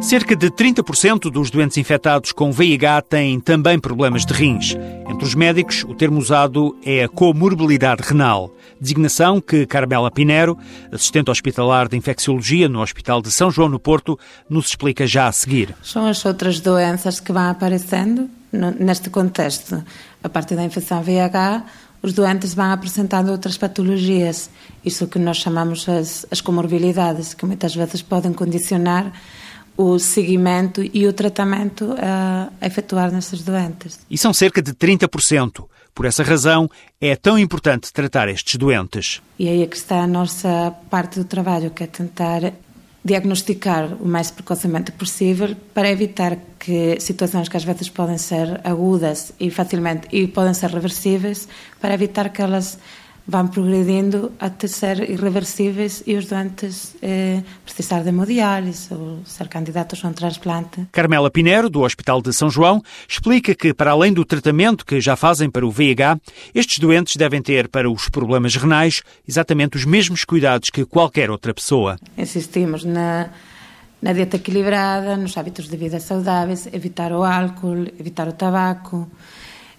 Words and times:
Cerca 0.00 0.34
de 0.34 0.50
30% 0.50 1.30
dos 1.30 1.50
doentes 1.50 1.76
infectados 1.76 2.32
com 2.32 2.50
VIH 2.50 3.02
têm 3.02 3.38
também 3.38 3.78
problemas 3.78 4.24
de 4.24 4.32
rins. 4.32 4.74
Entre 5.06 5.24
os 5.24 5.34
médicos, 5.34 5.84
o 5.84 5.94
termo 5.94 6.18
usado 6.18 6.74
é 6.82 7.04
a 7.04 7.08
comorbilidade 7.08 8.02
renal, 8.02 8.50
designação 8.80 9.42
que 9.42 9.66
Carmela 9.66 10.10
Pinero, 10.10 10.56
assistente 10.90 11.30
hospitalar 11.30 11.86
de 11.86 11.98
infecciologia 11.98 12.66
no 12.66 12.80
Hospital 12.80 13.20
de 13.20 13.30
São 13.30 13.50
João 13.50 13.68
no 13.68 13.78
Porto, 13.78 14.18
nos 14.48 14.68
explica 14.68 15.06
já 15.06 15.28
a 15.28 15.32
seguir. 15.32 15.76
São 15.82 16.06
as 16.06 16.24
outras 16.24 16.60
doenças 16.60 17.20
que 17.20 17.30
vão 17.30 17.50
aparecendo 17.50 18.28
neste 18.78 19.10
contexto. 19.10 19.84
A 20.24 20.28
partir 20.30 20.56
da 20.56 20.64
infecção 20.64 21.02
VIH, 21.02 21.62
os 22.02 22.14
doentes 22.14 22.54
vão 22.54 22.72
apresentando 22.72 23.30
outras 23.30 23.58
patologias, 23.58 24.48
isso 24.82 25.06
que 25.06 25.18
nós 25.18 25.36
chamamos 25.36 25.86
as, 25.86 26.24
as 26.30 26.40
comorbilidades, 26.40 27.34
que 27.34 27.44
muitas 27.44 27.74
vezes 27.74 28.00
podem 28.00 28.32
condicionar 28.32 29.12
o 29.76 29.98
seguimento 29.98 30.82
e 30.92 31.06
o 31.06 31.12
tratamento 31.12 31.94
a, 31.98 32.48
a 32.60 32.66
efetuar 32.66 33.10
nesses 33.10 33.42
doentes. 33.42 34.00
E 34.10 34.18
são 34.18 34.32
cerca 34.32 34.60
de 34.60 34.72
30%. 34.72 35.64
Por 35.94 36.06
essa 36.06 36.22
razão, 36.22 36.70
é 37.00 37.16
tão 37.16 37.38
importante 37.38 37.92
tratar 37.92 38.28
estes 38.28 38.56
doentes. 38.56 39.20
E 39.38 39.48
aí 39.48 39.62
é 39.62 39.66
que 39.66 39.76
está 39.76 40.02
a 40.02 40.06
nossa 40.06 40.74
parte 40.88 41.18
do 41.18 41.24
trabalho, 41.24 41.70
que 41.70 41.82
é 41.82 41.86
tentar 41.86 42.52
diagnosticar 43.04 43.94
o 44.00 44.06
mais 44.06 44.30
precocemente 44.30 44.92
possível 44.92 45.56
para 45.72 45.90
evitar 45.90 46.36
que 46.58 47.00
situações 47.00 47.48
que 47.48 47.56
às 47.56 47.64
vezes 47.64 47.88
podem 47.88 48.18
ser 48.18 48.60
agudas 48.62 49.32
e 49.40 49.50
facilmente 49.50 50.06
e 50.12 50.26
podem 50.26 50.52
ser 50.52 50.70
reversíveis, 50.70 51.48
para 51.80 51.94
evitar 51.94 52.28
que 52.28 52.42
elas 52.42 52.78
vão 53.30 53.46
progredindo 53.46 54.32
até 54.40 54.66
ser 54.66 55.08
irreversíveis 55.08 56.02
e 56.04 56.16
os 56.16 56.26
doentes 56.26 56.96
eh, 57.00 57.42
precisar 57.64 58.02
de 58.02 58.08
hemodiálise 58.08 58.92
ou 58.92 59.20
ser 59.24 59.46
candidatos 59.46 60.04
a 60.04 60.08
um 60.08 60.12
transplante. 60.12 60.88
Carmela 60.90 61.30
Pinheiro, 61.30 61.70
do 61.70 61.82
Hospital 61.82 62.20
de 62.20 62.32
São 62.32 62.50
João, 62.50 62.82
explica 63.08 63.54
que, 63.54 63.72
para 63.72 63.92
além 63.92 64.12
do 64.12 64.24
tratamento 64.24 64.84
que 64.84 65.00
já 65.00 65.14
fazem 65.14 65.48
para 65.48 65.64
o 65.64 65.70
VIH, 65.70 66.18
estes 66.52 66.80
doentes 66.80 67.14
devem 67.14 67.40
ter 67.40 67.68
para 67.68 67.88
os 67.88 68.08
problemas 68.08 68.56
renais 68.56 69.00
exatamente 69.28 69.76
os 69.76 69.84
mesmos 69.84 70.24
cuidados 70.24 70.68
que 70.68 70.84
qualquer 70.84 71.30
outra 71.30 71.54
pessoa. 71.54 71.98
Insistimos 72.18 72.82
na, 72.82 73.30
na 74.02 74.12
dieta 74.12 74.36
equilibrada, 74.36 75.16
nos 75.16 75.36
hábitos 75.38 75.68
de 75.68 75.76
vida 75.76 76.00
saudáveis, 76.00 76.68
evitar 76.72 77.12
o 77.12 77.22
álcool, 77.22 77.86
evitar 77.96 78.26
o 78.26 78.32
tabaco, 78.32 79.08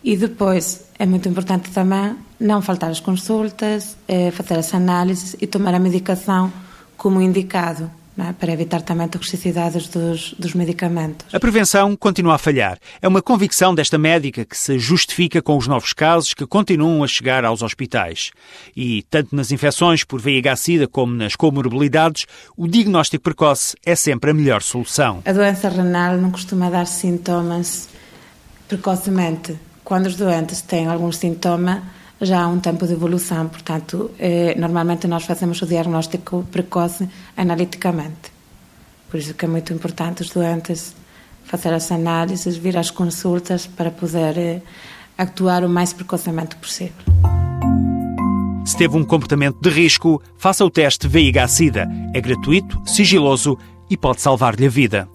e 0.03 0.17
depois 0.17 0.85
é 0.97 1.05
muito 1.05 1.27
importante 1.29 1.69
também 1.71 2.15
não 2.39 2.61
faltar 2.61 2.89
às 2.89 2.99
consultas, 2.99 3.95
é 4.07 4.31
fazer 4.31 4.57
as 4.57 4.73
análises 4.73 5.35
e 5.39 5.45
tomar 5.45 5.73
a 5.75 5.79
medicação 5.79 6.51
como 6.97 7.21
indicado. 7.21 7.89
É? 8.17 8.33
Para 8.33 8.51
evitar 8.51 8.81
também 8.81 9.07
toxicidades 9.07 9.87
dos, 9.87 10.35
dos 10.37 10.53
medicamentos. 10.53 11.33
A 11.33 11.39
prevenção 11.39 11.95
continua 11.95 12.35
a 12.35 12.37
falhar. 12.37 12.77
É 13.01 13.07
uma 13.07 13.21
convicção 13.21 13.73
desta 13.73 13.97
médica 13.97 14.43
que 14.45 14.55
se 14.55 14.77
justifica 14.77 15.41
com 15.41 15.57
os 15.57 15.65
novos 15.65 15.93
casos 15.93 16.33
que 16.33 16.45
continuam 16.45 17.03
a 17.03 17.07
chegar 17.07 17.45
aos 17.45 17.63
hospitais. 17.63 18.31
E, 18.75 19.03
tanto 19.09 19.33
nas 19.33 19.51
infecções 19.51 20.03
por 20.03 20.19
VIH-Sida 20.19 20.87
como 20.87 21.13
nas 21.13 21.35
comorbilidades, 21.37 22.27
o 22.55 22.67
diagnóstico 22.67 23.23
precoce 23.23 23.75
é 23.83 23.95
sempre 23.95 24.29
a 24.29 24.33
melhor 24.33 24.61
solução. 24.61 25.23
A 25.25 25.31
doença 25.31 25.69
renal 25.69 26.17
não 26.17 26.31
costuma 26.31 26.69
dar 26.69 26.85
sintomas 26.85 27.87
precocemente 28.67 29.57
quando 29.91 30.05
os 30.05 30.15
doentes 30.15 30.61
têm 30.61 30.87
algum 30.87 31.11
sintoma, 31.11 31.83
já 32.21 32.43
há 32.43 32.47
um 32.47 32.61
tempo 32.61 32.87
de 32.87 32.93
evolução, 32.93 33.49
portanto, 33.49 34.09
eh, 34.17 34.55
normalmente 34.57 35.05
nós 35.05 35.25
fazemos 35.25 35.61
o 35.61 35.65
diagnóstico 35.65 36.47
precoce 36.49 37.09
analiticamente. 37.35 38.31
Por 39.09 39.19
isso 39.19 39.33
que 39.33 39.43
é 39.43 39.49
muito 39.49 39.73
importante 39.73 40.21
os 40.21 40.29
doentes 40.29 40.95
fazer 41.43 41.73
as 41.73 41.91
análises, 41.91 42.55
vir 42.55 42.77
às 42.77 42.89
consultas 42.89 43.67
para 43.67 43.91
poder 43.91 44.37
eh, 44.37 44.61
actuar 45.17 45.61
o 45.65 45.67
mais 45.67 45.91
precocemente 45.91 46.55
possível. 46.55 47.03
Se 48.63 48.77
teve 48.77 48.95
um 48.95 49.03
comportamento 49.03 49.59
de 49.59 49.69
risco, 49.69 50.23
faça 50.37 50.63
o 50.63 50.69
teste 50.69 51.05
VIH-Sida. 51.05 51.85
É 52.13 52.21
gratuito, 52.21 52.81
sigiloso 52.85 53.57
e 53.89 53.97
pode 53.97 54.21
salvar-lhe 54.21 54.65
a 54.65 54.69
vida. 54.69 55.09